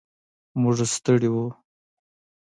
[0.61, 1.37] موږ ستړي و.